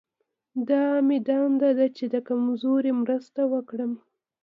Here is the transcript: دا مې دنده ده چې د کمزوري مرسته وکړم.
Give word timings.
دا 0.69 0.85
مې 1.07 1.17
دنده 1.27 1.69
ده 1.77 1.87
چې 1.97 2.05
د 2.13 2.15
کمزوري 2.27 2.91
مرسته 3.01 3.41
وکړم. 3.53 3.91